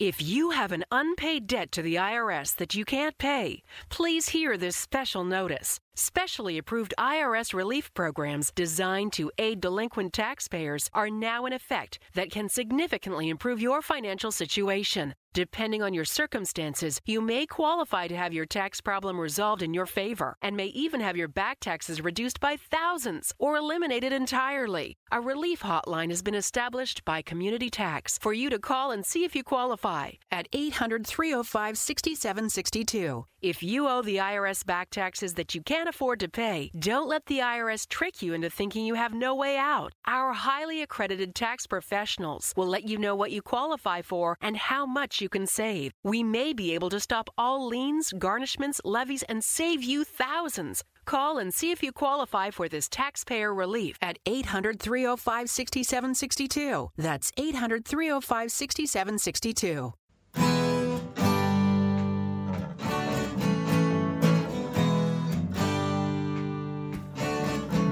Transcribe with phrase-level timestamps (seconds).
[0.00, 4.56] If you have an unpaid debt to the IRS that you can't pay, please hear
[4.56, 5.78] this special notice.
[5.94, 12.32] Specially approved IRS relief programs designed to aid delinquent taxpayers are now in effect that
[12.32, 15.14] can significantly improve your financial situation.
[15.34, 19.84] Depending on your circumstances, you may qualify to have your tax problem resolved in your
[19.84, 24.94] favor and may even have your back taxes reduced by thousands or eliminated entirely.
[25.10, 29.24] A relief hotline has been established by Community Tax for you to call and see
[29.24, 33.26] if you qualify at 800 305 6762.
[33.44, 37.26] If you owe the IRS back taxes that you can't afford to pay, don't let
[37.26, 39.92] the IRS trick you into thinking you have no way out.
[40.06, 44.86] Our highly accredited tax professionals will let you know what you qualify for and how
[44.86, 45.92] much you can save.
[46.02, 50.82] We may be able to stop all liens, garnishments, levies, and save you thousands.
[51.04, 56.92] Call and see if you qualify for this taxpayer relief at 800 305 6762.
[56.96, 59.92] That's 800 305 6762.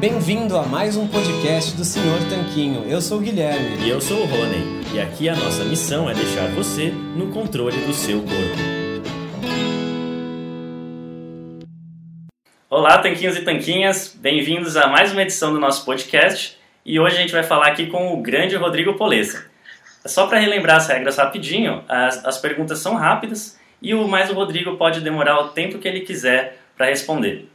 [0.02, 2.90] Bem-vindo a mais um podcast do Senhor Tanquinho.
[2.90, 3.86] Eu sou o Guilherme.
[3.86, 4.82] E eu sou o Rony.
[4.92, 8.34] E aqui a nossa missão é deixar você no controle do seu corpo.
[12.68, 14.12] Olá, tanquinhos e tanquinhas.
[14.20, 16.58] Bem-vindos a mais uma edição do nosso podcast.
[16.84, 19.46] E hoje a gente vai falar aqui com o grande Rodrigo Polessa.
[20.04, 24.34] Só para relembrar as regras rapidinho, as, as perguntas são rápidas e o mais o
[24.34, 27.48] Rodrigo pode demorar o tempo que ele quiser para responder.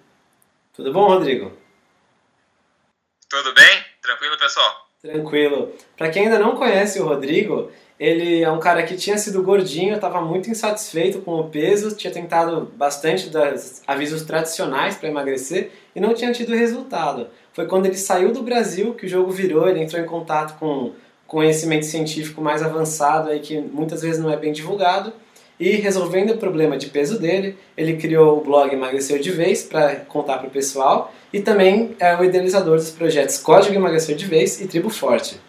[0.74, 1.67] Tudo bom, Rodrigo?
[3.30, 3.84] Tudo bem?
[4.02, 4.88] Tranquilo, pessoal?
[5.02, 5.74] Tranquilo.
[5.98, 7.70] Para quem ainda não conhece o Rodrigo,
[8.00, 12.12] ele é um cara que tinha sido gordinho, estava muito insatisfeito com o peso, tinha
[12.12, 17.28] tentado bastante dos avisos tradicionais para emagrecer e não tinha tido resultado.
[17.52, 20.94] Foi quando ele saiu do Brasil que o jogo virou, ele entrou em contato com
[21.26, 25.12] conhecimento científico mais avançado aí que muitas vezes não é bem divulgado
[25.60, 29.98] e resolvendo o problema de peso dele, ele criou o blog Emagreceu de Vez para
[30.02, 34.62] contar para o pessoal e também é o idealizador dos projetos Código Emagrecer de Vez
[34.62, 35.42] e Tribo Forte.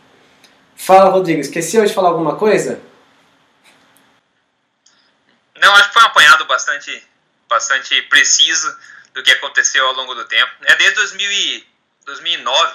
[0.75, 2.81] Fala, Rodrigo, esqueceu de falar alguma coisa?
[5.61, 7.03] Não, acho que foi um apanhado bastante,
[7.49, 8.75] bastante preciso
[9.13, 10.53] do que aconteceu ao longo do tempo.
[10.63, 11.67] É desde 2000 e
[12.07, 12.75] 2009,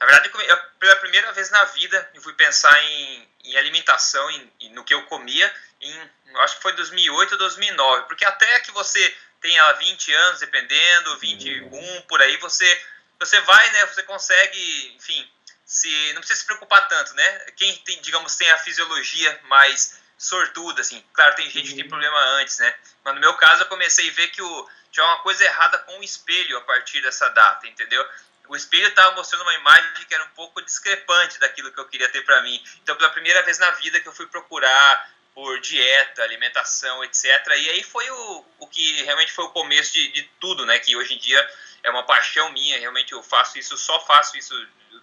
[0.00, 4.28] na verdade, eu, pela primeira vez na vida, eu fui pensar em, em alimentação,
[4.60, 5.50] em, no que eu comia,
[5.84, 11.18] em, acho que foi 2008 ou 2009, porque até que você tenha 20 anos, dependendo,
[11.18, 12.86] 21 por aí, você
[13.18, 15.30] você vai, né, você consegue, enfim,
[15.64, 17.38] se não precisa se preocupar tanto, né?
[17.56, 22.18] Quem tem, digamos, tem a fisiologia mais sortuda, assim, claro, tem gente que tem problema
[22.38, 22.74] antes, né?
[23.04, 25.98] Mas no meu caso eu comecei a ver que o, tinha uma coisa errada com
[25.98, 28.06] o espelho a partir dessa data, entendeu?
[28.48, 32.08] O espelho estava mostrando uma imagem que era um pouco discrepante daquilo que eu queria
[32.10, 32.62] ter para mim.
[32.82, 37.24] Então, pela primeira vez na vida que eu fui procurar por dieta, alimentação, etc.
[37.48, 40.78] E aí foi o, o que realmente foi o começo de, de tudo, né?
[40.78, 41.50] Que hoje em dia
[41.82, 44.54] é uma paixão minha, realmente eu faço isso, só faço isso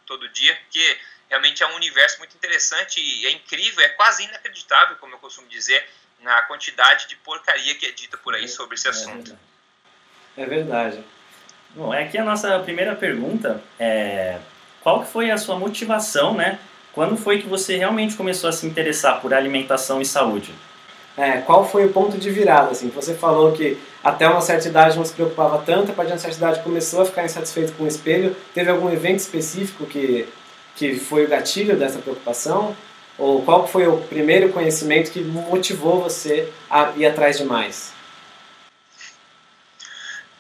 [0.06, 0.98] todo dia, porque
[1.30, 5.48] realmente é um universo muito interessante e é incrível, é quase inacreditável, como eu costumo
[5.48, 5.88] dizer,
[6.22, 9.38] na quantidade de porcaria que é dita por aí sobre esse assunto.
[10.38, 11.04] É verdade.
[11.72, 14.40] Bom, aqui a nossa primeira pergunta é
[14.82, 16.60] qual que foi a sua motivação, né,
[16.94, 20.54] quando foi que você realmente começou a se interessar por alimentação e saúde?
[21.18, 22.72] É, qual foi o ponto de virada?
[22.72, 26.14] Assim, você falou que até uma certa idade não se preocupava tanto, a partir de
[26.14, 28.36] uma certa idade começou a ficar insatisfeito com o espelho.
[28.54, 30.28] Teve algum evento específico que,
[30.76, 32.76] que foi o gatilho dessa preocupação?
[33.18, 37.94] Ou qual foi o primeiro conhecimento que motivou você a ir atrás de mais?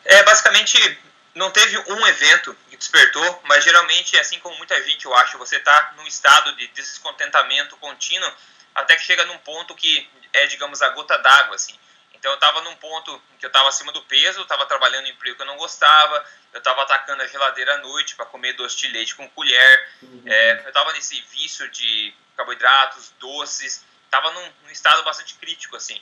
[0.03, 0.97] É, basicamente,
[1.33, 5.93] não teve um evento despertou, mas geralmente, assim como muita gente, eu acho, você está
[5.95, 8.31] num estado de descontentamento contínuo
[8.73, 11.77] até que chega num ponto que é, digamos, a gota d'água, assim.
[12.13, 15.35] Então eu estava num ponto que eu estava acima do peso, estava trabalhando em emprego
[15.35, 18.87] que eu não gostava, eu estava atacando a geladeira à noite para comer doce de
[18.87, 20.23] leite com colher, uhum.
[20.25, 26.01] é, eu estava nesse vício de carboidratos, doces, estava num, num, estado bastante crítico, assim.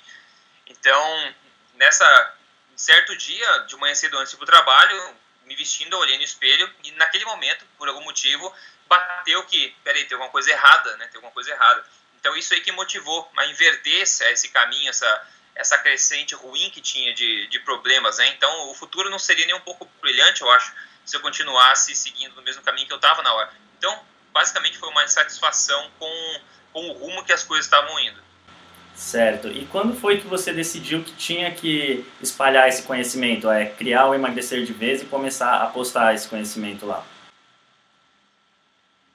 [0.68, 1.36] Então,
[1.76, 2.36] nessa
[2.80, 6.92] certo dia, de manhã cedo antes do trabalho, me vestindo, eu olhei no espelho e
[6.94, 8.56] naquele momento, por algum motivo,
[8.88, 11.08] bateu que, peraí, tem alguma coisa errada, né?
[11.08, 11.86] Tem alguma coisa errada.
[12.18, 17.14] Então isso aí que motivou a inverter esse caminho, essa, essa crescente ruim que tinha
[17.14, 18.30] de, de problemas, né?
[18.30, 20.74] Então o futuro não seria nem um pouco brilhante, eu acho,
[21.06, 23.52] se eu continuasse seguindo no mesmo caminho que eu estava na hora.
[23.78, 26.42] Então, basicamente foi uma insatisfação com,
[26.72, 28.29] com o rumo que as coisas estavam indo.
[29.00, 29.48] Certo.
[29.48, 34.14] E quando foi que você decidiu que tinha que espalhar esse conhecimento, é criar o
[34.14, 37.06] emagrecer de vez e começar a postar esse conhecimento lá?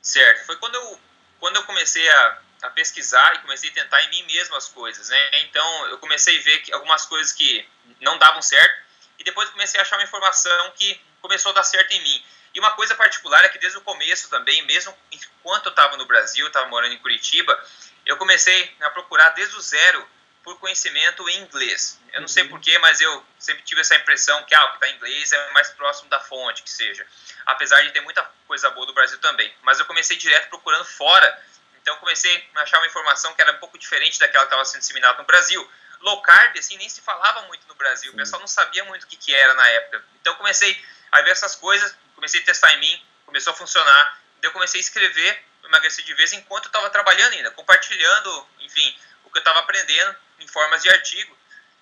[0.00, 0.46] Certo.
[0.46, 0.98] Foi quando eu,
[1.38, 5.10] quando eu comecei a, a pesquisar e comecei a tentar em mim mesmo as coisas,
[5.10, 5.40] né?
[5.42, 7.68] Então eu comecei a ver que algumas coisas que
[8.00, 8.82] não davam certo
[9.18, 12.24] e depois comecei a achar uma informação que começou a dar certo em mim.
[12.54, 16.06] E uma coisa particular é que desde o começo também, mesmo enquanto eu estava no
[16.06, 17.62] Brasil, estava morando em Curitiba,
[18.06, 20.06] eu comecei a procurar desde o zero
[20.42, 21.98] por conhecimento em inglês.
[22.12, 22.50] Eu não sei uhum.
[22.50, 25.50] porquê, mas eu sempre tive essa impressão que ah, o que está em inglês é
[25.52, 27.06] mais próximo da fonte, que seja.
[27.46, 29.52] Apesar de ter muita coisa boa do Brasil também.
[29.62, 31.42] Mas eu comecei direto procurando fora.
[31.80, 34.80] Então comecei a achar uma informação que era um pouco diferente daquela que estava sendo
[34.80, 35.66] disseminada no Brasil.
[36.00, 38.12] Low carb, assim, nem se falava muito no Brasil.
[38.12, 40.04] O pessoal não sabia muito o que, que era na época.
[40.20, 40.78] Então comecei
[41.10, 44.20] a ver essas coisas, comecei a testar em mim, começou a funcionar.
[44.42, 48.96] Daí eu comecei a escrever, emagrecer de vez enquanto eu estava trabalhando ainda, compartilhando, enfim,
[49.24, 51.36] o que eu estava aprendendo em formas de artigo.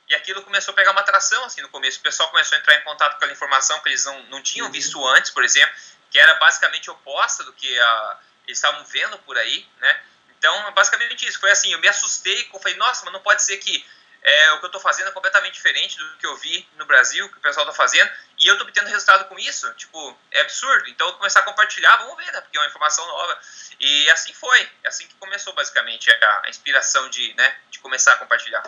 [0.09, 1.99] E aquilo começou a pegar uma atração assim no começo.
[1.99, 4.67] O pessoal começou a entrar em contato com aquela informação que eles não, não tinham
[4.67, 4.73] uhum.
[4.73, 5.75] visto antes, por exemplo,
[6.11, 10.03] que era basicamente oposta do que a, eles estavam vendo por aí, né?
[10.39, 11.39] Então, basicamente isso.
[11.39, 13.87] Foi assim, eu me assustei, eu falei, nossa, mas não pode ser que
[14.23, 17.29] é, o que eu estou fazendo é completamente diferente do que eu vi no Brasil,
[17.29, 18.09] que o pessoal está fazendo,
[18.39, 19.73] e eu estou obtendo resultado com isso.
[19.75, 20.89] Tipo, é absurdo.
[20.89, 22.41] Então, eu começar a compartilhar, vamos ver, né?
[22.41, 23.39] Porque é uma informação nova.
[23.81, 24.61] E assim foi.
[24.85, 28.63] É assim que começou, basicamente, a, a inspiração de, né, de começar a compartilhar.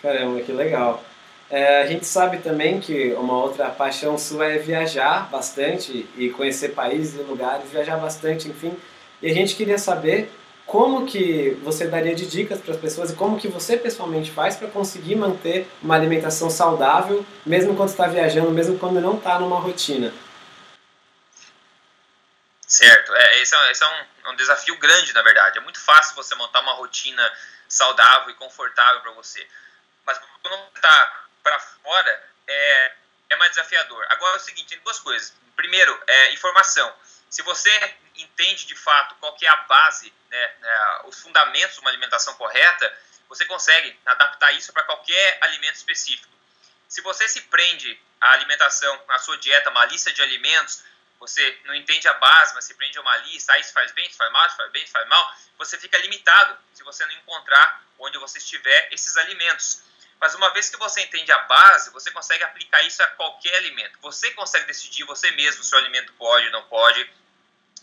[0.00, 1.04] Caramba, que legal.
[1.50, 6.70] É, a gente sabe também que uma outra paixão sua é viajar bastante e conhecer
[6.70, 8.76] países e lugares, viajar bastante, enfim.
[9.22, 10.30] E a gente queria saber
[10.66, 14.56] como que você daria de dicas para as pessoas e como que você pessoalmente faz
[14.56, 19.60] para conseguir manter uma alimentação saudável, mesmo quando está viajando, mesmo quando não está numa
[19.60, 20.12] rotina.
[22.66, 25.56] Certo, é, esse, é, esse é, um, é um desafio grande, na verdade.
[25.56, 27.32] É muito fácil você montar uma rotina
[27.68, 29.46] saudável e confortável para você.
[30.04, 32.92] Mas quando está para fora, é,
[33.30, 34.04] é mais desafiador.
[34.08, 35.32] Agora é o seguinte, tem duas coisas.
[35.54, 36.92] Primeiro, é informação.
[37.30, 41.80] Se você entende de fato qual que é a base, né, né, os fundamentos de
[41.80, 46.32] uma alimentação correta, você consegue adaptar isso para qualquer alimento específico.
[46.88, 50.84] Se você se prende à alimentação, à sua dieta, uma lista de alimentos,
[51.18, 54.06] você não entende a base, mas se prende a uma lista, ah, isso faz bem,
[54.06, 57.12] isso faz mal, isso faz bem, isso faz mal, você fica limitado se você não
[57.12, 59.82] encontrar onde você estiver esses alimentos.
[60.20, 63.98] Mas uma vez que você entende a base, você consegue aplicar isso a qualquer alimento.
[64.00, 67.08] Você consegue decidir você mesmo se o alimento pode ou não pode,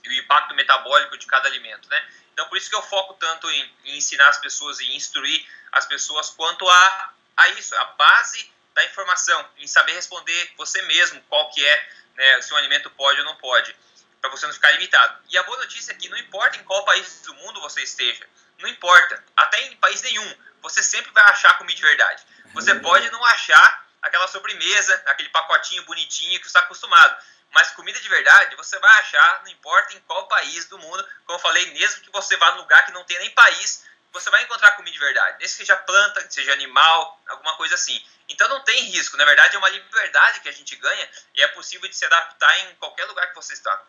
[0.03, 2.09] e o impacto metabólico de cada alimento, né?
[2.33, 5.85] Então, por isso que eu foco tanto em, em ensinar as pessoas e instruir as
[5.85, 11.49] pessoas quanto a, a isso, a base da informação, em saber responder você mesmo qual
[11.51, 13.75] que é, né, se um alimento pode ou não pode,
[14.19, 15.23] para você não ficar limitado.
[15.29, 18.27] E a boa notícia é que não importa em qual país do mundo você esteja,
[18.57, 22.23] não importa, até em país nenhum, você sempre vai achar comida de verdade.
[22.53, 27.99] Você pode não achar aquela sobremesa, aquele pacotinho bonitinho que você está acostumado, mas comida
[27.99, 31.71] de verdade você vai achar, não importa em qual país do mundo, como eu falei,
[31.73, 34.93] mesmo que você vá num lugar que não tem nem país, você vai encontrar comida
[34.93, 35.37] de verdade.
[35.39, 38.01] Nem seja planta, seja animal, alguma coisa assim.
[38.29, 41.47] Então não tem risco, na verdade é uma liberdade que a gente ganha e é
[41.49, 43.81] possível de se adaptar em qualquer lugar que você está.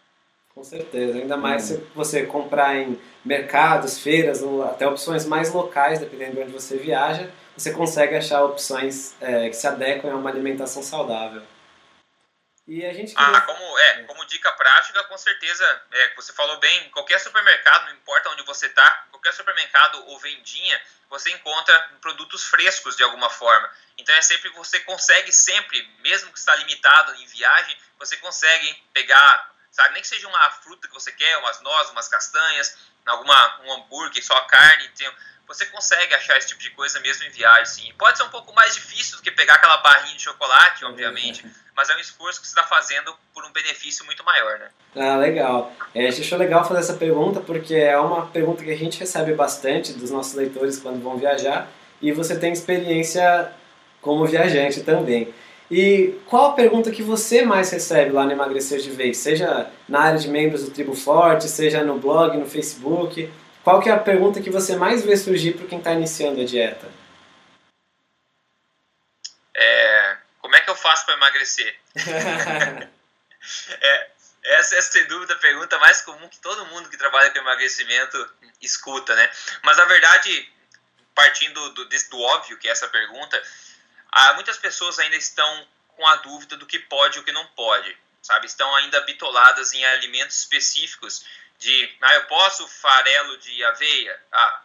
[0.54, 4.40] Com certeza, ainda mais se você comprar em mercados, feiras,
[4.70, 9.56] até opções mais locais, dependendo de onde você viaja, você consegue achar opções é, que
[9.56, 11.42] se adequam a uma alimentação saudável.
[12.66, 13.36] E a gente queria...
[13.36, 17.94] Ah, como, é, como dica prática, com certeza, é, você falou bem, qualquer supermercado, não
[17.94, 20.80] importa onde você está, qualquer supermercado ou vendinha,
[21.10, 23.70] você encontra produtos frescos de alguma forma.
[23.98, 29.53] Então é sempre, você consegue sempre, mesmo que está limitado em viagem, você consegue pegar,
[29.74, 33.72] sabe, nem que seja uma fruta que você quer, umas nozes, umas castanhas, alguma, um
[33.72, 35.10] hambúrguer, só carne, tem,
[35.48, 37.92] você consegue achar esse tipo de coisa mesmo em viagem, sim.
[37.98, 41.44] Pode ser um pouco mais difícil do que pegar aquela barrinha de chocolate, obviamente,
[41.76, 44.70] mas é um esforço que você está fazendo por um benefício muito maior, né?
[44.94, 45.72] Ah, legal.
[45.92, 49.00] É, a gente achou legal fazer essa pergunta porque é uma pergunta que a gente
[49.00, 51.68] recebe bastante dos nossos leitores quando vão viajar
[52.00, 53.52] e você tem experiência
[54.00, 55.34] como viajante também.
[55.76, 59.18] E qual a pergunta que você mais recebe lá no Emagrecer de Vez?
[59.18, 63.28] Seja na área de membros do Tribo Forte, seja no blog, no Facebook.
[63.64, 66.44] Qual que é a pergunta que você mais vê surgir para quem está iniciando a
[66.44, 66.88] dieta?
[69.52, 71.76] É, como é que eu faço para emagrecer?
[73.82, 74.10] é,
[74.44, 78.30] essa é, sem dúvida, a pergunta mais comum que todo mundo que trabalha com emagrecimento
[78.62, 79.28] escuta, né?
[79.64, 80.48] Mas, na verdade,
[81.16, 83.42] partindo do, do óbvio que é essa pergunta,
[84.14, 87.46] há, muitas pessoas ainda estão com a dúvida do que pode e o que não
[87.48, 88.46] pode, sabe?
[88.46, 91.24] Estão ainda bitoladas em alimentos específicos
[91.58, 94.22] de, ah, eu posso farelo de aveia?
[94.32, 94.62] Ah,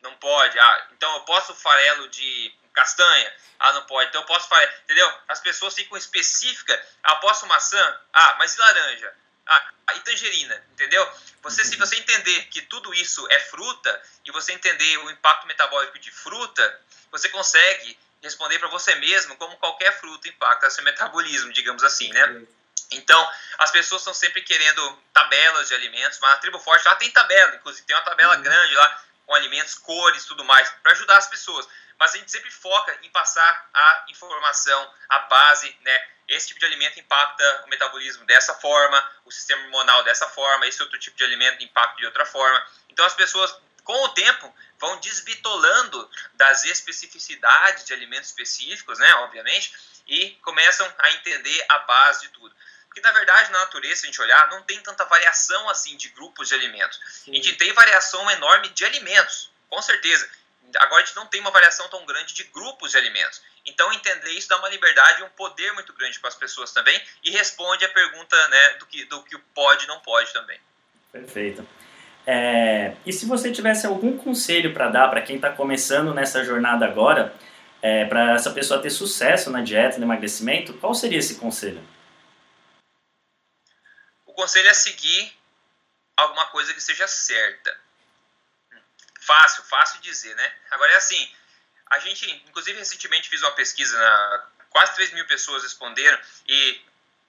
[0.00, 0.58] não pode.
[0.58, 3.32] Ah, então eu posso farelo de castanha?
[3.58, 4.08] Ah, não pode.
[4.08, 5.12] Então eu posso farelo, entendeu?
[5.28, 6.78] As pessoas ficam específicas.
[7.02, 8.00] Ah, posso maçã?
[8.12, 9.14] Ah, mas e laranja?
[9.46, 11.06] Ah, e tangerina, entendeu?
[11.42, 15.98] Você, se você entender que tudo isso é fruta e você entender o impacto metabólico
[15.98, 21.84] de fruta, você consegue responder para você mesmo como qualquer fruta impacta seu metabolismo, digamos
[21.84, 22.44] assim, né?
[22.90, 27.10] Então, as pessoas estão sempre querendo tabelas de alimentos, mas na Tribo Forte lá tem
[27.10, 28.42] tabela, inclusive tem uma tabela uhum.
[28.42, 31.68] grande lá com alimentos, cores, tudo mais, para ajudar as pessoas.
[31.98, 36.06] Mas a gente sempre foca em passar a informação, a base, né?
[36.26, 40.82] Esse tipo de alimento impacta o metabolismo dessa forma, o sistema hormonal dessa forma, esse
[40.82, 42.66] outro tipo de alimento impacta de outra forma.
[42.88, 49.14] Então as pessoas, com o tempo, vão desbitolando das especificidades de alimentos específicos, né?
[49.16, 49.72] Obviamente,
[50.06, 52.54] e começam a entender a base de tudo.
[52.86, 56.08] Porque, na verdade, na natureza, se a gente olhar, não tem tanta variação assim de
[56.10, 57.00] grupos de alimentos.
[57.24, 57.32] Sim.
[57.32, 60.28] A gente tem variação enorme de alimentos, com certeza.
[60.76, 63.42] Agora a gente não tem uma variação tão grande de grupos de alimentos.
[63.66, 67.00] Então, entender isso dá uma liberdade e um poder muito grande para as pessoas também
[67.22, 70.60] e responde a pergunta né, do, que, do que pode e não pode também.
[71.10, 71.66] Perfeito.
[72.26, 76.86] É, e se você tivesse algum conselho para dar para quem está começando nessa jornada
[76.86, 77.34] agora,
[77.82, 81.82] é, para essa pessoa ter sucesso na dieta, no emagrecimento, qual seria esse conselho?
[84.34, 85.32] o conselho é seguir
[86.16, 87.80] alguma coisa que seja certa.
[89.20, 90.56] Fácil, fácil dizer, né?
[90.72, 91.34] Agora é assim,
[91.86, 96.84] a gente, inclusive recentemente fiz uma pesquisa, na, quase 3 mil pessoas responderam e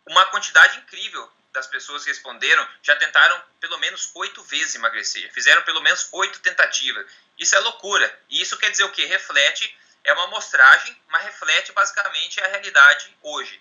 [0.07, 5.61] uma quantidade incrível das pessoas que responderam já tentaram pelo menos oito vezes emagrecer, fizeram
[5.63, 7.05] pelo menos oito tentativas.
[7.37, 8.19] Isso é loucura.
[8.29, 9.05] E isso quer dizer o quê?
[9.05, 13.59] Reflete, é uma amostragem, mas reflete basicamente a realidade hoje.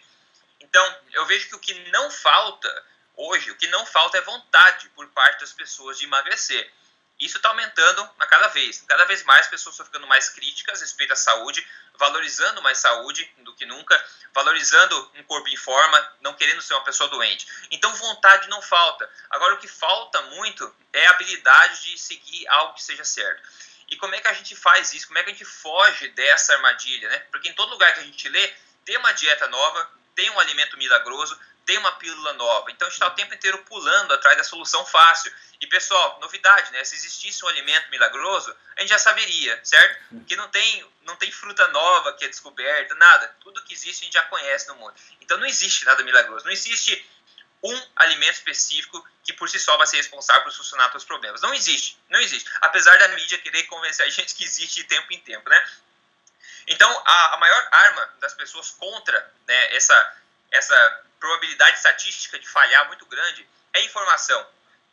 [0.61, 2.85] Então, eu vejo que o que não falta
[3.17, 6.71] Hoje, o que não falta é vontade por parte das pessoas de emagrecer.
[7.19, 8.83] Isso está aumentando a cada vez.
[8.89, 13.33] Cada vez mais pessoas estão ficando mais críticas a respeito à saúde, valorizando mais saúde
[13.39, 17.47] do que nunca, valorizando um corpo em forma, não querendo ser uma pessoa doente.
[17.71, 19.09] Então, vontade não falta.
[19.31, 23.43] Agora, o que falta muito é a habilidade de seguir algo que seja certo.
[23.89, 25.07] E como é que a gente faz isso?
[25.07, 27.09] Como é que a gente foge dessa armadilha?
[27.09, 27.19] Né?
[27.31, 28.53] Porque em todo lugar que a gente lê,
[28.85, 32.71] tem uma dieta nova, tem um alimento milagroso, tem uma pílula nova.
[32.71, 35.33] Então a gente está o tempo inteiro pulando atrás da solução fácil.
[35.61, 36.85] E pessoal, novidade, né?
[36.85, 40.25] Se existisse um alimento milagroso, a gente já saberia, certo?
[40.27, 43.35] Que não tem, não tem fruta nova que é descoberta, nada.
[43.41, 44.95] Tudo que existe a gente já conhece no mundo.
[45.21, 46.45] Então não existe nada milagroso.
[46.45, 47.09] Não existe
[47.63, 51.41] um alimento específico que por si só vai ser responsável por solucionar todos os problemas.
[51.41, 52.51] Não existe, não existe.
[52.61, 55.67] Apesar da mídia querer convencer a gente que existe de tempo em tempo, né?
[56.67, 60.17] Então, a, a maior arma das pessoas contra né, essa,
[60.51, 64.47] essa probabilidade estatística de falhar muito grande é informação.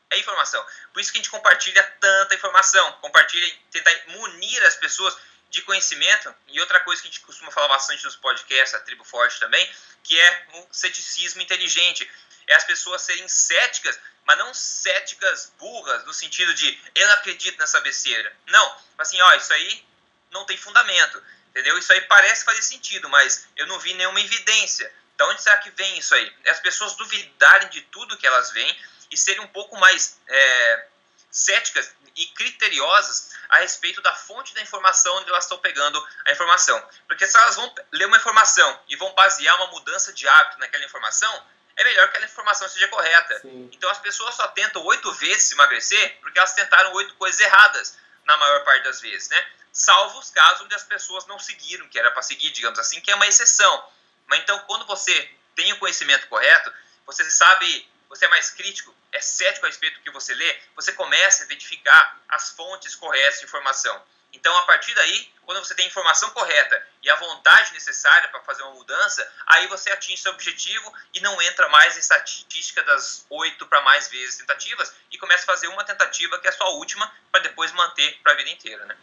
[0.10, 0.66] É informação.
[0.94, 5.18] Por isso que a gente compartilha tanta informação, compartilha, tenta munir as pessoas
[5.50, 6.34] de conhecimento.
[6.48, 9.70] E outra coisa que a gente costuma falar bastante nos podcasts, a Tribo Forte também,
[10.04, 12.10] que é o ceticismo inteligente.
[12.48, 17.58] É as pessoas serem céticas, mas não céticas burras, no sentido de eu não acredito
[17.60, 18.34] nessa besteira.
[18.48, 19.86] Não, assim, ó, isso aí
[20.32, 21.78] não tem fundamento, entendeu?
[21.78, 24.94] Isso aí parece fazer sentido, mas eu não vi nenhuma evidência.
[25.22, 26.36] Da onde será que vem isso aí?
[26.44, 30.88] É as pessoas duvidarem de tudo que elas veem e serem um pouco mais é,
[31.30, 36.84] céticas e criteriosas a respeito da fonte da informação onde elas estão pegando a informação.
[37.08, 40.86] Porque se elas vão ler uma informação e vão basear uma mudança de hábito naquela
[40.86, 43.42] informação, é melhor que aquela informação seja correta.
[43.42, 43.70] Sim.
[43.72, 48.36] Então as pessoas só tentam oito vezes emagrecer porque elas tentaram oito coisas erradas na
[48.38, 49.52] maior parte das vezes, né?
[49.72, 53.12] Salvo os casos onde as pessoas não seguiram, que era para seguir, digamos assim, que
[53.12, 53.88] é uma exceção.
[54.32, 56.72] Mas então, quando você tem o conhecimento correto,
[57.06, 60.94] você sabe, você é mais crítico, é cético a respeito do que você lê, você
[60.94, 64.02] começa a identificar as fontes corretas de informação.
[64.32, 68.40] Então, a partir daí, quando você tem a informação correta e a vontade necessária para
[68.40, 73.26] fazer uma mudança, aí você atinge seu objetivo e não entra mais em estatística das
[73.30, 76.70] oito para mais vezes tentativas e começa a fazer uma tentativa que é a sua
[76.70, 78.96] última para depois manter para a vida inteira, né?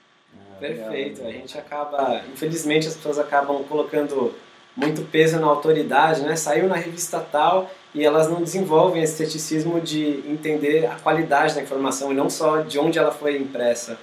[0.58, 1.26] Perfeito.
[1.26, 4.47] A gente acaba, infelizmente, as pessoas acabam colocando
[4.78, 6.36] muito peso na autoridade, né?
[6.36, 11.62] Saiu na revista tal e elas não desenvolvem esse ceticismo de entender a qualidade da
[11.62, 13.98] informação e não só de onde ela foi impressa.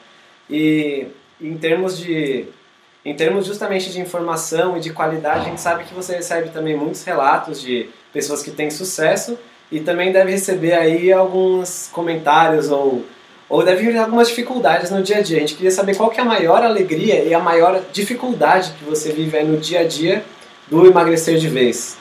[0.50, 1.08] E
[1.42, 2.48] em termos de
[3.06, 6.76] em termos justamente de informação e de qualidade, a gente sabe que você recebe também
[6.76, 9.38] muitos relatos de pessoas que têm sucesso
[9.72, 13.06] e também deve receber aí alguns comentários ou
[13.48, 15.38] ou deve ter algumas dificuldades no dia a dia.
[15.38, 18.84] A gente queria saber qual que é a maior alegria e a maior dificuldade que
[18.84, 20.26] você vive no dia a dia
[20.68, 21.98] do emagrecer de vez?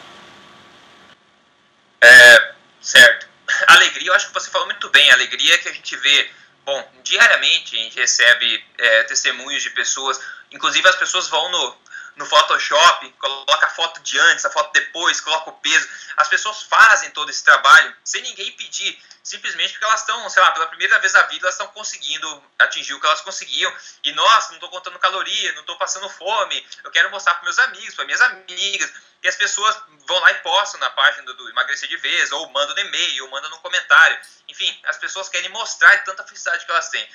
[2.01, 3.27] É, certo.
[3.69, 5.11] Alegria, eu acho que você falou muito bem.
[5.11, 6.31] Alegria é que a gente vê,
[6.65, 11.77] bom, diariamente a gente recebe é, testemunhos de pessoas, inclusive as pessoas vão no,
[12.17, 15.89] no Photoshop, coloca a foto de antes, a foto depois, coloca o peso.
[16.17, 20.53] As pessoas fazem todo esse trabalho sem ninguém pedir, simplesmente porque elas estão, sei lá,
[20.53, 23.75] pela primeira vez na vida, elas estão conseguindo atingir o que elas conseguiam.
[24.05, 27.59] E nossa, não estou contando caloria, não estou passando fome, eu quero mostrar para meus
[27.59, 28.93] amigos, para minhas amigas.
[29.23, 29.75] E as pessoas
[30.07, 33.31] vão lá e postam na página do Emagrecer de Vez, ou mandam no e-mail, ou
[33.31, 34.19] mandam no comentário.
[34.49, 37.09] Enfim, as pessoas querem mostrar tanta felicidade que elas têm.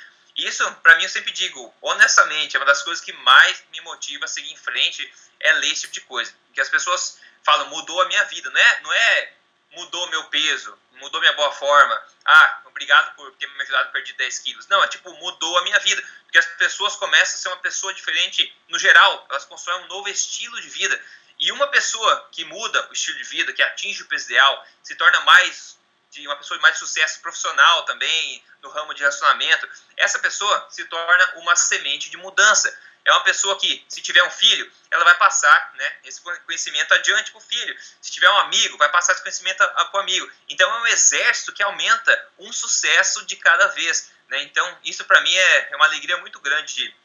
[0.46, 4.26] Isso, para mim, eu sempre digo, honestamente, é uma das coisas que mais me motiva
[4.26, 6.34] a seguir em frente é ler esse tipo de coisa.
[6.54, 9.34] Que as pessoas falam, mudou a minha vida, não é, não é
[9.72, 14.14] mudou meu peso, mudou minha boa forma, ah, obrigado por ter me ajudado a perder
[14.14, 14.68] 10 quilos.
[14.68, 16.02] Não, é tipo, mudou a minha vida.
[16.24, 20.10] Porque as pessoas começam a ser uma pessoa diferente no geral, elas constroem um novo
[20.10, 21.02] estilo de vida.
[21.40, 24.96] E uma pessoa que muda o estilo de vida, que atinge o peso ideal, se
[24.96, 25.79] torna mais
[26.22, 30.86] de uma pessoa de mais sucesso profissional também, no ramo de relacionamento, essa pessoa se
[30.86, 32.78] torna uma semente de mudança.
[33.06, 37.32] É uma pessoa que, se tiver um filho, ela vai passar né, esse conhecimento adiante
[37.32, 37.76] para o filho.
[38.02, 40.30] Se tiver um amigo, vai passar esse conhecimento para o amigo.
[40.50, 44.12] Então, é um exército que aumenta um sucesso de cada vez.
[44.28, 44.44] Né?
[44.44, 46.96] Então, isso para mim é, é, uma alegria muito grande de,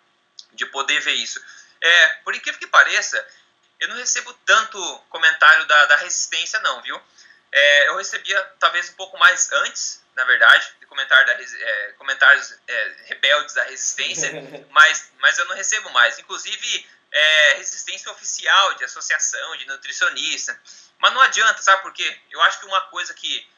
[0.53, 1.43] de poder ver isso.
[1.81, 3.27] É, por incrível que pareça,
[3.79, 7.01] eu não recebo tanto comentário da, da resistência, não, viu?
[7.57, 12.53] É, eu recebia talvez um pouco mais antes, na verdade, de comentário da, é, comentários
[12.67, 14.29] é, rebeldes da resistência,
[14.71, 16.19] mas, mas eu não recebo mais.
[16.19, 20.61] Inclusive, é, resistência oficial de associação, de nutricionista.
[20.99, 22.21] Mas não adianta, sabe por quê?
[22.29, 23.49] Eu acho que uma coisa que,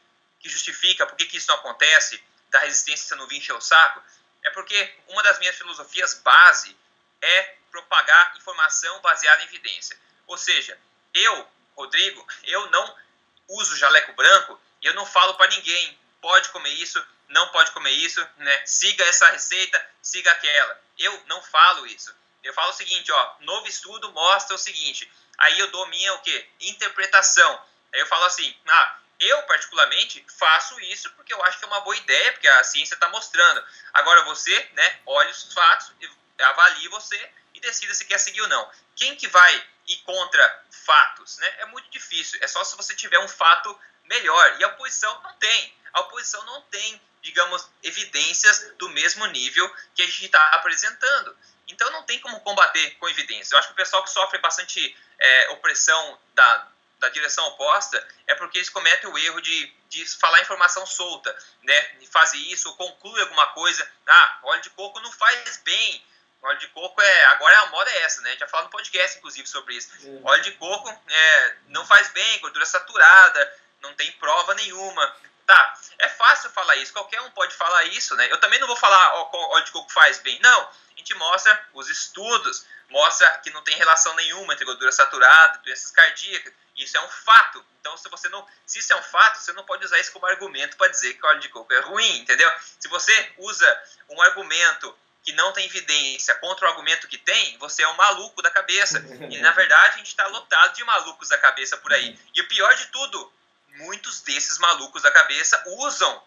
[0.40, 4.02] que justifica por que, que isso não acontece, da resistência não vir encher o saco,
[4.42, 6.76] é porque uma das minhas filosofias base
[7.22, 9.98] é propagar informação baseada em evidência.
[10.26, 10.78] Ou seja,
[11.14, 13.05] eu, Rodrigo, eu não
[13.48, 17.90] uso jaleco branco e eu não falo para ninguém, pode comer isso, não pode comer
[17.90, 18.66] isso, né?
[18.66, 20.80] Siga essa receita, siga aquela.
[20.98, 22.14] Eu não falo isso.
[22.42, 25.10] Eu falo o seguinte, ó, novo estudo mostra o seguinte.
[25.38, 26.48] Aí eu dou minha o quê?
[26.60, 27.62] Interpretação.
[27.92, 31.80] Aí eu falo assim, ah, eu particularmente faço isso porque eu acho que é uma
[31.80, 33.64] boa ideia, porque a ciência está mostrando.
[33.92, 35.92] Agora você, né, olhe os fatos,
[36.38, 38.70] avalie você e decida se quer seguir ou não.
[38.94, 41.54] Quem que vai ir contra fatos, né?
[41.58, 42.38] É muito difícil.
[42.42, 44.56] É só se você tiver um fato melhor.
[44.58, 45.74] E a oposição não tem.
[45.92, 51.36] A oposição não tem, digamos, evidências do mesmo nível que a gente está apresentando.
[51.68, 53.52] Então não tem como combater com evidências.
[53.52, 56.68] Eu acho que o pessoal que sofre bastante é, opressão da,
[56.98, 61.80] da direção oposta é porque eles cometem o erro de, de falar informação solta, né?
[61.98, 63.88] De fazer isso, conclui alguma coisa.
[64.06, 66.04] Ah, óleo de coco não faz bem
[66.46, 67.24] óleo de coco é.
[67.26, 68.28] Agora a moda é essa, né?
[68.28, 69.90] A gente já falou no podcast, inclusive, sobre isso.
[70.02, 70.20] Uhum.
[70.24, 75.16] Óleo de coco é, não faz bem, gordura saturada, não tem prova nenhuma.
[75.46, 78.26] Tá, é fácil falar isso, qualquer um pode falar isso, né?
[78.30, 80.60] Eu também não vou falar ó, óleo de coco faz bem, não.
[80.60, 85.64] A gente mostra os estudos, mostra que não tem relação nenhuma entre gordura saturada e
[85.64, 86.52] doenças cardíacas.
[86.76, 87.64] Isso é um fato.
[87.80, 90.26] Então, se você não, se isso é um fato, você não pode usar isso como
[90.26, 92.50] argumento para dizer que óleo de coco é ruim, entendeu?
[92.80, 94.96] Se você usa um argumento
[95.26, 99.04] que não tem evidência contra o argumento que tem, você é um maluco da cabeça.
[99.28, 102.16] E na verdade a gente está lotado de malucos da cabeça por aí.
[102.32, 103.32] E o pior de tudo,
[103.70, 106.22] muitos desses malucos da cabeça usam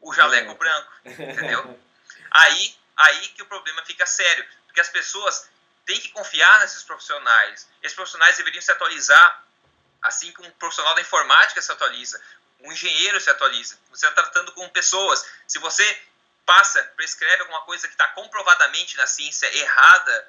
[0.00, 1.78] o jaleco branco, entendeu?
[2.28, 5.48] Aí, aí que o problema fica sério, porque as pessoas
[5.86, 7.66] têm que confiar nesses profissionais.
[7.80, 9.44] Esses profissionais deveriam se atualizar,
[10.02, 12.20] assim como um profissional da informática se atualiza,
[12.60, 13.78] um engenheiro se atualiza.
[13.90, 15.24] Você está tratando com pessoas.
[15.46, 16.02] Se você
[16.46, 20.28] passa, prescreve alguma coisa que está comprovadamente na ciência errada,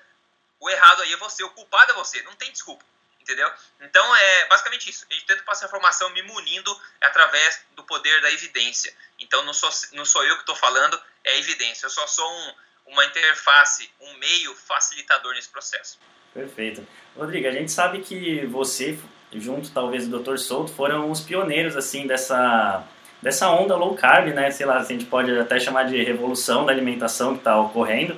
[0.59, 2.83] o errado aí é você, o culpado é você, não tem desculpa,
[3.21, 3.49] entendeu?
[3.79, 5.05] Então é basicamente isso.
[5.09, 8.93] A gente tenta passar informação me munindo através do poder da evidência.
[9.19, 11.85] Então não sou, não sou eu que estou falando, é evidência.
[11.85, 12.53] Eu só sou um,
[12.87, 15.99] uma interface, um meio facilitador nesse processo.
[16.33, 16.85] Perfeito.
[17.15, 18.99] Rodrigo, a gente sabe que você,
[19.33, 20.37] junto talvez do Dr.
[20.37, 22.83] Souto, foram os pioneiros assim dessa
[23.21, 24.51] dessa onda low carb, né?
[24.51, 28.15] Sei lá, a gente pode até chamar de revolução da alimentação que está ocorrendo.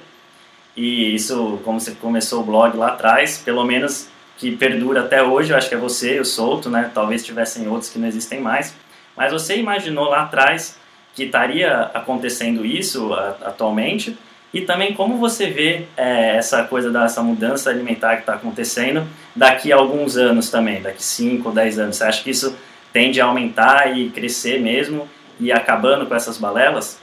[0.76, 4.08] E isso, como você começou o blog lá atrás, pelo menos
[4.38, 6.90] que perdura até hoje, eu acho que é você, eu solto, né?
[6.94, 8.74] Talvez tivessem outros que não existem mais.
[9.16, 10.80] Mas você imaginou lá atrás
[11.14, 14.18] que estaria acontecendo isso atualmente?
[14.54, 19.72] E também como você vê é, essa coisa dessa mudança alimentar que está acontecendo daqui
[19.72, 21.98] a alguns anos também, daqui 5 ou 10 anos?
[21.98, 22.56] Você acha que isso
[22.92, 27.00] tende a aumentar e crescer mesmo e acabando com essas balelas?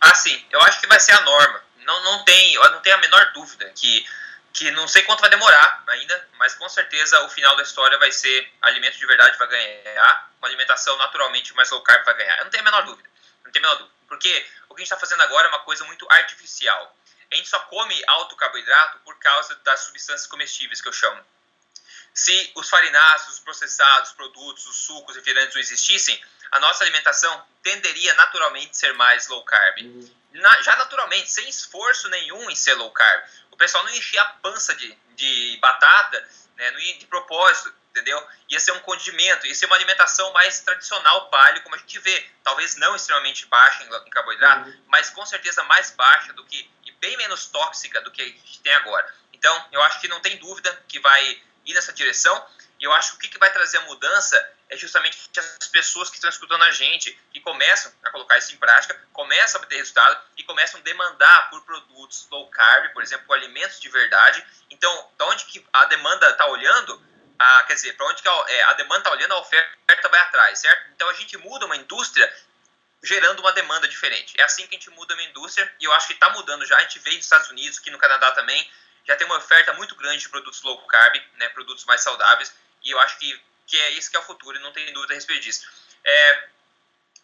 [0.00, 0.44] Ah, sim.
[0.50, 1.62] Eu acho que vai ser a norma.
[1.84, 4.04] Não, não, tem, eu não tenho a menor dúvida que,
[4.52, 8.10] que não sei quanto vai demorar ainda, mas com certeza o final da história vai
[8.10, 12.38] ser alimento de verdade vai ganhar, uma alimentação naturalmente mais low carb vai ganhar.
[12.38, 13.08] Eu não tenho a menor dúvida.
[13.44, 13.96] Não tenho a menor dúvida.
[14.08, 16.96] Porque o que a gente está fazendo agora é uma coisa muito artificial.
[17.30, 21.22] a gente só come alto carboidrato por causa das substâncias comestíveis que eu chamo.
[22.16, 26.18] Se os farináceos, os processados, os produtos, os sucos, os refrigerantes não existissem,
[26.50, 29.82] a nossa alimentação tenderia naturalmente a ser mais low carb.
[29.82, 30.10] Uhum.
[30.32, 33.22] Na, já naturalmente, sem esforço nenhum em ser low carb.
[33.50, 36.26] O pessoal não enchia a pança de, de batata,
[36.56, 38.26] né, não ia de propósito, entendeu?
[38.48, 42.30] Ia ser um condimento, ia ser uma alimentação mais tradicional, paleo, como a gente vê.
[42.42, 44.84] Talvez não extremamente baixa em, em carboidrato, uhum.
[44.86, 48.60] mas com certeza mais baixa do que, e bem menos tóxica do que a gente
[48.60, 49.14] tem agora.
[49.34, 52.46] Então, eu acho que não tem dúvida que vai ir nessa direção.
[52.78, 56.16] E eu acho que o que, vai trazer a mudança é justamente as pessoas que
[56.16, 60.20] estão escutando a gente, que começam a colocar isso em prática, começam a obter resultado
[60.36, 64.44] e começam a demandar por produtos low carb, por exemplo, alimentos de verdade.
[64.70, 67.02] Então, da onde que a demanda está olhando,
[67.38, 70.20] a, quer dizer, para onde que a, é, a demanda está olhando, a oferta vai
[70.20, 70.90] atrás, certo?
[70.94, 72.30] Então, a gente muda uma indústria
[73.02, 74.34] gerando uma demanda diferente.
[74.38, 76.76] É assim que a gente muda uma indústria e eu acho que está mudando já.
[76.76, 78.68] A gente vê nos Estados Unidos, aqui no Canadá também,
[79.06, 82.90] já tem uma oferta muito grande de produtos low carb, né, produtos mais saudáveis, e
[82.90, 85.16] eu acho que, que é isso que é o futuro, e não tem dúvida a
[85.16, 85.66] respeito disso.
[86.04, 86.48] É,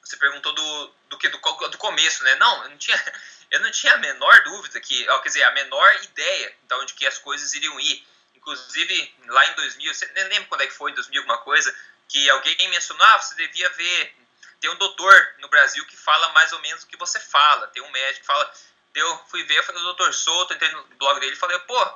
[0.03, 2.35] você perguntou do, do que do, do começo, né?
[2.37, 2.97] Não, eu não tinha,
[3.51, 6.95] eu não tinha a menor dúvida que, ó, quer dizer, a menor ideia de onde
[6.95, 8.07] que as coisas iriam ir.
[8.35, 11.75] Inclusive, lá em 2000, você nem lembro quando é que foi, 2000 alguma coisa,
[12.09, 14.17] que alguém mencionou, ah, você devia ver,
[14.61, 17.83] tem um doutor no Brasil que fala mais ou menos o que você fala, tem
[17.83, 18.53] um médico que fala,
[18.95, 20.13] eu fui ver, falei do Dr.
[20.13, 21.95] Souto, entrei no blog dele e falei, pô,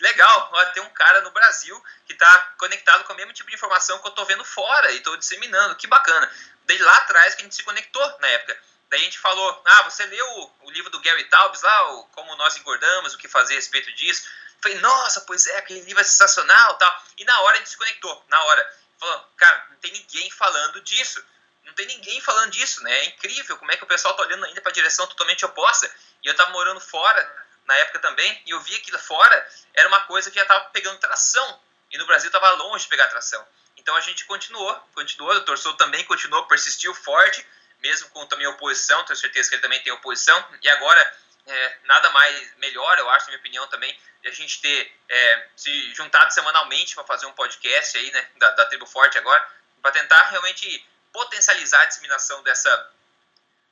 [0.00, 3.56] legal, olha, tem um cara no Brasil que está conectado com o mesmo tipo de
[3.56, 6.30] informação que eu estou vendo fora e estou disseminando, que bacana.
[6.64, 8.58] Daí lá atrás que a gente se conectou na época.
[8.88, 12.04] Daí a gente falou, ah, você leu o, o livro do Gary Taubes lá, o
[12.08, 14.28] Como Nós Engordamos, o que fazer a respeito disso?
[14.60, 17.02] Falei, nossa, pois é, aquele livro é sensacional tal.
[17.16, 18.76] E na hora a gente se conectou, na hora.
[18.98, 21.24] Falou, cara, não tem ninguém falando disso
[21.72, 22.92] não tem ninguém falando disso, né?
[22.98, 25.90] É incrível como é que o pessoal tá olhando ainda para a direção totalmente oposta.
[26.22, 29.88] E eu tava morando fora na época também, e eu vi que lá fora era
[29.88, 33.44] uma coisa que já tava pegando tração, e no Brasil tava longe de pegar tração.
[33.76, 35.56] Então a gente continuou, continuou, o Dr.
[35.78, 37.46] também continuou, persistiu forte,
[37.78, 42.10] mesmo com também oposição, tenho certeza que ele também tem oposição, e agora é, nada
[42.10, 46.34] mais melhor, eu acho, na minha opinião também, de a gente ter é, se juntado
[46.34, 49.48] semanalmente para fazer um podcast aí, né, da, da Tribo Forte agora,
[49.80, 52.90] para tentar realmente potencializar a disseminação dessa,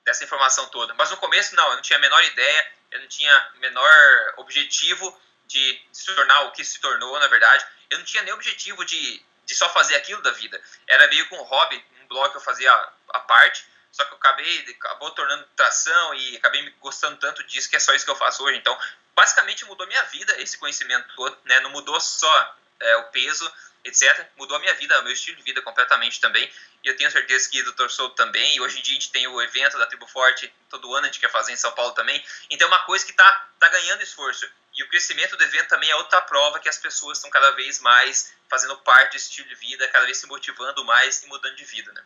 [0.04, 0.94] dessa informação toda.
[0.94, 5.20] Mas no começo, não, eu não tinha a menor ideia, eu não tinha menor objetivo
[5.46, 7.66] de se tornar o que se tornou, na verdade.
[7.88, 10.62] Eu não tinha nem objetivo de, de só fazer aquilo da vida.
[10.86, 12.72] Era meio com um hobby, um blog que eu fazia
[13.08, 17.68] à parte, só que eu acabei, acabou tornando tração e acabei me gostando tanto disso
[17.68, 18.58] que é só isso que eu faço hoje.
[18.58, 18.78] Então,
[19.14, 21.58] basicamente mudou minha vida esse conhecimento todo, né?
[21.60, 23.52] Não mudou só é, o peso,
[23.84, 24.26] etc.
[24.36, 26.48] Mudou a minha vida, o meu estilo de vida completamente também.
[26.84, 27.88] E eu tenho certeza que o Dr.
[27.88, 28.56] Souto também.
[28.56, 31.06] E hoje em dia a gente tem o evento da Tribo Forte, todo ano a
[31.06, 32.22] gente quer fazer em São Paulo também.
[32.50, 34.46] Então é uma coisa que está tá ganhando esforço.
[34.76, 37.80] E o crescimento do evento também é outra prova que as pessoas estão cada vez
[37.80, 41.64] mais fazendo parte desse estilo de vida, cada vez se motivando mais e mudando de
[41.64, 42.02] vida, né?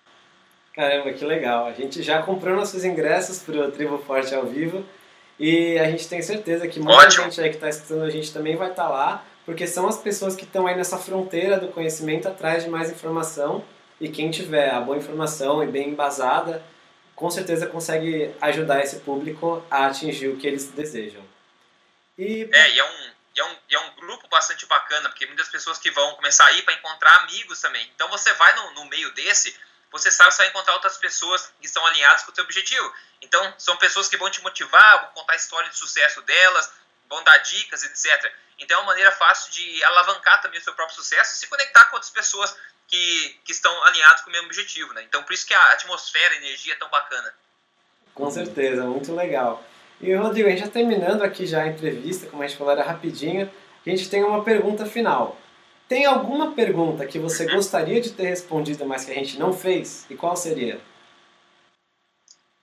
[0.74, 1.66] Caramba, que legal.
[1.66, 4.84] A gente já comprou nossos ingressos para o Tribo Forte ao vivo
[5.38, 7.24] e a gente tem certeza que muita Ótimo.
[7.24, 9.98] gente aí que está escutando a gente também vai estar tá lá porque são as
[9.98, 13.64] pessoas que estão aí nessa fronteira do conhecimento atrás de mais informação
[14.00, 16.64] e quem tiver a boa informação e bem embasada,
[17.14, 21.22] com certeza consegue ajudar esse público a atingir o que eles desejam.
[22.18, 22.48] E...
[22.52, 25.48] É, e é um, e é, um, e é um grupo bastante bacana, porque muitas
[25.48, 27.88] pessoas que vão começar a ir para encontrar amigos também.
[27.94, 29.56] Então você vai no, no meio desse,
[29.94, 32.92] você sabe que vai encontrar outras pessoas que estão alinhadas com o seu objetivo.
[33.22, 36.72] Então, são pessoas que vão te motivar, vão contar a história de sucesso delas,
[37.08, 38.32] vão dar dicas, etc.
[38.58, 41.84] Então é uma maneira fácil de alavancar também o seu próprio sucesso e se conectar
[41.86, 44.92] com outras pessoas que, que estão alinhadas com o mesmo objetivo.
[44.92, 45.02] Né?
[45.02, 47.34] Então por isso que a atmosfera, a energia é tão bacana.
[48.14, 49.64] Com certeza, muito legal.
[50.00, 52.84] E Rodrigo, a gente já terminando aqui já a entrevista, como a gente falou, era
[52.84, 53.50] rapidinho,
[53.84, 55.38] a gente tem uma pergunta final.
[55.88, 57.56] Tem alguma pergunta que você uhum.
[57.56, 60.06] gostaria de ter respondido, mas que a gente não fez?
[60.08, 60.80] E qual seria?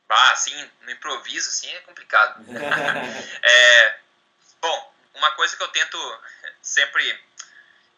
[0.10, 2.44] Ah, sim, no improviso, assim, é complicado.
[3.44, 3.96] é,
[4.62, 6.22] bom, uma coisa que eu tento
[6.62, 7.24] sempre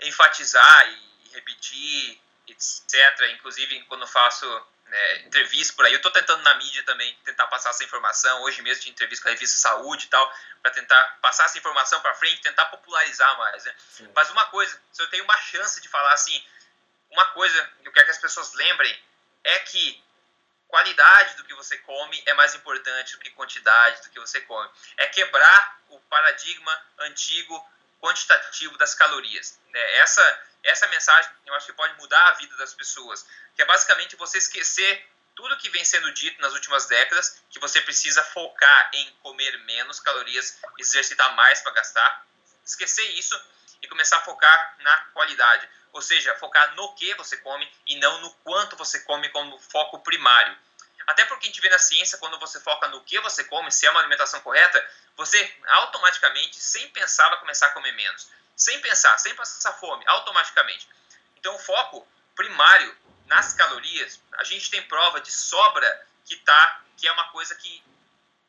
[0.01, 4.45] enfatizar e repetir, etc., inclusive quando faço
[4.85, 8.43] né, entrevista por aí, eu estou tentando na mídia também tentar passar essa informação.
[8.43, 11.99] Hoje mesmo tinha entrevista com a revista Saúde e tal, para tentar passar essa informação
[12.01, 13.65] para frente, tentar popularizar mais.
[13.65, 13.75] Né?
[14.15, 16.43] Mas uma coisa, se eu tenho uma chance de falar assim,
[17.09, 19.03] uma coisa que eu quero que as pessoas lembrem
[19.43, 20.03] é que
[20.73, 24.67] qualidade do que você come é mais importante do que quantidade do que você come.
[24.97, 27.63] É quebrar o paradigma antigo
[28.01, 29.59] quantitativo das calorias.
[29.69, 29.97] Né?
[29.97, 33.23] Essa essa mensagem eu acho que pode mudar a vida das pessoas,
[33.55, 37.79] que é basicamente você esquecer tudo que vem sendo dito nas últimas décadas, que você
[37.81, 42.25] precisa focar em comer menos calorias, exercitar mais para gastar,
[42.65, 43.39] esquecer isso
[43.79, 45.69] e começar a focar na qualidade.
[45.93, 49.99] Ou seja, focar no que você come e não no quanto você come como foco
[49.99, 50.57] primário.
[51.05, 53.85] Até porque a gente vê na ciência, quando você foca no que você come, se
[53.85, 54.83] é uma alimentação correta,
[55.15, 58.27] você automaticamente, sem pensar, vai começar a comer menos.
[58.55, 60.87] Sem pensar, sem passar fome, automaticamente.
[61.37, 62.95] Então, o foco primário
[63.27, 67.83] nas calorias, a gente tem prova de sobra que, tá, que é uma coisa que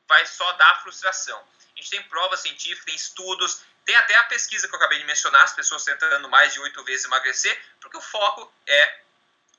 [0.09, 1.39] vai só dar frustração.
[1.77, 5.05] A gente tem prova científica, tem estudos, tem até a pesquisa que eu acabei de
[5.05, 9.01] mencionar, as pessoas tentando mais de oito vezes emagrecer, porque o foco é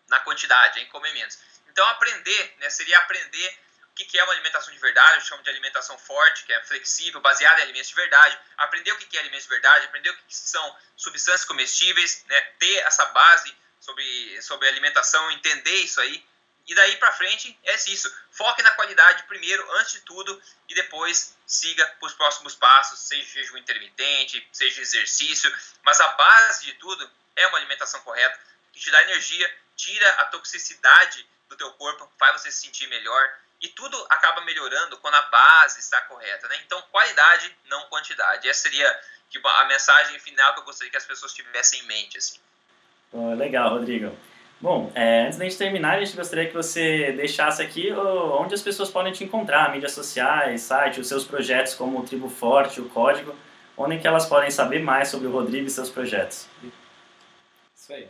[0.07, 1.37] na quantidade, é em comer menos.
[1.67, 3.59] Então, aprender, né, seria aprender
[3.91, 7.21] o que é uma alimentação de verdade, eu chamo de alimentação forte, que é flexível,
[7.21, 10.35] baseada em alimentos de verdade, aprender o que é alimentos de verdade, aprender o que
[10.35, 16.25] são substâncias comestíveis, né, ter essa base sobre, sobre alimentação, entender isso aí,
[16.67, 18.13] e daí para frente é isso.
[18.35, 23.23] Foque na qualidade primeiro, antes de tudo, e depois siga para os próximos passos, seja
[23.23, 25.49] jejum intermitente, seja exercício.
[25.83, 28.37] Mas a base de tudo é uma alimentação correta,
[28.73, 33.25] que te dá energia, tira a toxicidade do teu corpo, faz você se sentir melhor
[33.61, 36.59] e tudo acaba melhorando quando a base está correta, né?
[36.65, 38.49] Então, qualidade, não quantidade.
[38.49, 42.17] Essa seria tipo, a mensagem final que eu gostaria que as pessoas tivessem em mente,
[42.17, 42.37] assim.
[43.13, 44.17] Oh, legal, Rodrigo.
[44.65, 48.63] Bom, é, antes da gente terminar, a gente gostaria que você deixasse aqui onde as
[48.63, 52.89] pessoas podem te encontrar, mídias sociais, site, os seus projetos como o Tribo Forte, o
[52.89, 53.37] Código,
[53.77, 56.47] onde que elas podem saber mais sobre o Rodrigo e seus projetos.
[57.75, 58.09] Isso aí.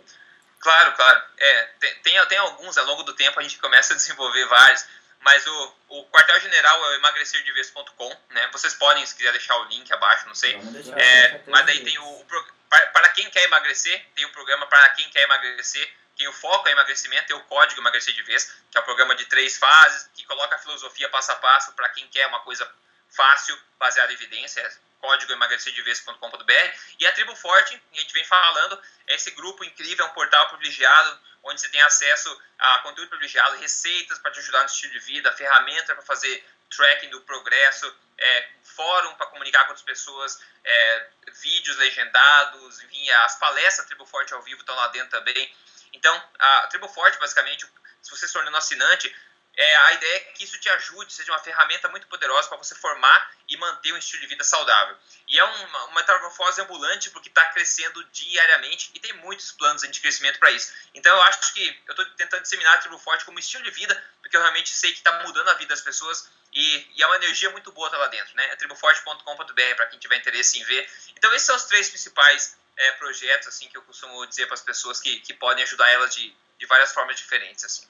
[0.57, 1.21] Claro, claro.
[1.37, 1.63] É,
[2.01, 4.85] tem, tem alguns, ao longo do tempo a gente começa a desenvolver vários,
[5.19, 8.47] mas o, o quartel-general é o emagrecerdeves.com, né?
[8.53, 10.57] Vocês podem, se quiser deixar o link abaixo, não sei.
[10.95, 12.25] É, mas daí tem o, o
[12.69, 16.67] para, para quem quer emagrecer, tem o programa para quem quer emagrecer, tem o foco
[16.67, 20.10] é emagrecimento, tem o código emagrecer de vez, que é um programa de três fases,
[20.13, 22.69] que coloca a filosofia passo a passo para quem quer uma coisa
[23.10, 26.80] fácil, baseada em evidência, é código emagrecerdevez.com.br.
[26.99, 30.49] E a Tribo Forte, a gente vem falando, é esse grupo incrível, é um portal
[30.49, 34.99] privilegiado, onde você tem acesso a conteúdo privilegiado, receitas para te ajudar no estilo de
[34.99, 36.43] vida, ferramenta para fazer
[36.75, 41.08] tracking do progresso, é, fórum para comunicar com outras pessoas, é,
[41.41, 45.56] vídeos legendados, enfim, as palestras Tribo Forte ao vivo estão lá dentro também.
[45.95, 47.65] Então, a Tribo Forte, basicamente,
[48.01, 49.13] se você se tornando assinante,
[49.58, 52.75] é, a ideia é que isso te ajude, seja uma ferramenta muito poderosa para você
[52.75, 54.97] formar e manter um estilo de vida saudável.
[55.27, 59.99] E é uma, uma metamorfose ambulante porque está crescendo diariamente e tem muitos planos de
[60.01, 60.73] crescimento para isso.
[60.93, 64.03] Então eu acho que eu estou tentando disseminar a Tribo Forte como estilo de vida,
[64.21, 67.17] porque eu realmente sei que está mudando a vida das pessoas e, e, é uma
[67.17, 68.45] energia muito boa tá lá dentro, né?
[68.51, 70.89] É triboforte.com.br para quem tiver interesse em ver.
[71.15, 74.61] Então esses são os três principais é, projetos assim que eu costumo dizer para as
[74.61, 77.83] pessoas que, que podem ajudar elas de, de várias formas diferentes assim.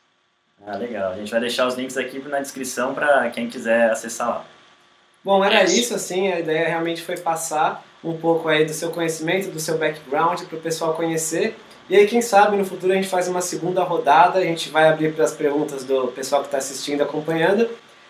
[0.65, 1.11] Ah, legal.
[1.11, 4.45] A gente vai deixar os links aqui na descrição para quem quiser acessar lá.
[5.23, 9.49] Bom, era isso, assim, a ideia realmente foi passar um pouco aí do seu conhecimento,
[9.49, 11.57] do seu background para o pessoal conhecer.
[11.89, 14.87] E aí, quem sabe, no futuro a gente faz uma segunda rodada, a gente vai
[14.87, 17.69] abrir para as perguntas do pessoal que está assistindo, acompanhando.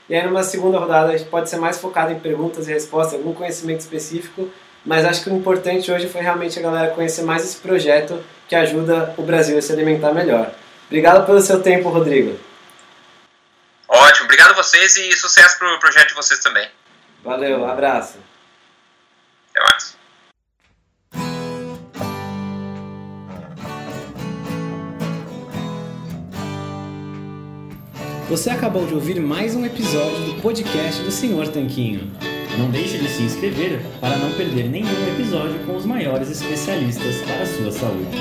[0.10, 3.16] E aí, numa segunda rodada, a gente pode ser mais focado em perguntas e respostas,
[3.16, 4.50] algum conhecimento específico.
[4.86, 8.56] Mas acho que o importante hoje foi realmente a galera conhecer mais esse projeto que
[8.56, 10.52] ajuda o Brasil a se alimentar melhor.
[10.86, 12.40] Obrigado pelo seu tempo, Rodrigo.
[13.88, 16.68] Ótimo, obrigado a vocês e sucesso para o projeto de vocês também.
[17.24, 18.20] Valeu, um abraço.
[19.50, 19.96] Até mais.
[28.30, 32.35] Você acabou de ouvir mais um episódio do podcast do Senhor Tanquinho.
[32.58, 37.44] Não deixe de se inscrever para não perder nenhum episódio com os maiores especialistas para
[37.44, 38.18] a sua saúde.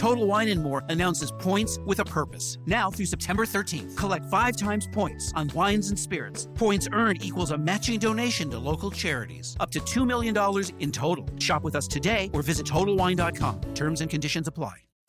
[0.00, 2.56] Total Wine and More announces points with a purpose.
[2.64, 6.48] Now through September 13th, collect five times points on wines and spirits.
[6.54, 10.34] Points earned equals a matching donation to local charities, up to $2 million
[10.78, 11.26] in total.
[11.38, 13.60] Shop with us today or visit TotalWine.com.
[13.74, 14.72] Terms and conditions apply.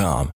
[0.00, 0.30] com.